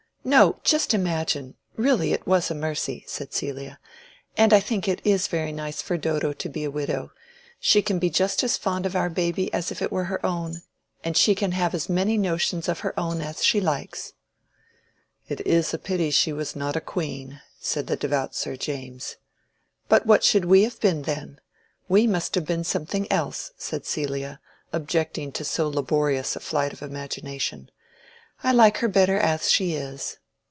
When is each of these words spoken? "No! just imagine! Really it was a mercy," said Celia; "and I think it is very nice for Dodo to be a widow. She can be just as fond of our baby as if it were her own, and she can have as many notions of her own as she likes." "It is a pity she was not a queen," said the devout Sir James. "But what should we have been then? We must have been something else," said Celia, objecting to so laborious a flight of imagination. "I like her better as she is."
"No! 0.23 0.59
just 0.63 0.93
imagine! 0.93 1.55
Really 1.77 2.13
it 2.13 2.27
was 2.27 2.51
a 2.51 2.53
mercy," 2.53 3.03
said 3.07 3.33
Celia; 3.33 3.79
"and 4.37 4.53
I 4.53 4.59
think 4.59 4.87
it 4.87 5.01
is 5.03 5.25
very 5.25 5.51
nice 5.51 5.81
for 5.81 5.97
Dodo 5.97 6.31
to 6.31 6.47
be 6.47 6.63
a 6.63 6.69
widow. 6.69 7.11
She 7.59 7.81
can 7.81 7.97
be 7.97 8.11
just 8.11 8.43
as 8.43 8.55
fond 8.55 8.85
of 8.85 8.95
our 8.95 9.09
baby 9.09 9.51
as 9.51 9.71
if 9.71 9.81
it 9.81 9.91
were 9.91 10.03
her 10.03 10.23
own, 10.23 10.61
and 11.03 11.17
she 11.17 11.33
can 11.33 11.53
have 11.53 11.73
as 11.73 11.89
many 11.89 12.19
notions 12.19 12.69
of 12.69 12.81
her 12.81 12.97
own 12.99 13.19
as 13.19 13.43
she 13.43 13.59
likes." 13.59 14.13
"It 15.27 15.41
is 15.47 15.73
a 15.73 15.79
pity 15.79 16.11
she 16.11 16.31
was 16.31 16.55
not 16.55 16.75
a 16.75 16.81
queen," 16.81 17.41
said 17.59 17.87
the 17.87 17.95
devout 17.97 18.35
Sir 18.35 18.55
James. 18.55 19.15
"But 19.89 20.05
what 20.05 20.23
should 20.23 20.45
we 20.45 20.61
have 20.65 20.79
been 20.79 21.01
then? 21.01 21.39
We 21.89 22.05
must 22.05 22.35
have 22.35 22.45
been 22.45 22.63
something 22.63 23.11
else," 23.11 23.53
said 23.57 23.87
Celia, 23.87 24.39
objecting 24.71 25.31
to 25.31 25.43
so 25.43 25.67
laborious 25.67 26.35
a 26.35 26.39
flight 26.41 26.73
of 26.73 26.83
imagination. 26.83 27.71
"I 28.43 28.51
like 28.53 28.77
her 28.79 28.87
better 28.87 29.17
as 29.19 29.51
she 29.51 29.73
is." 29.73 30.17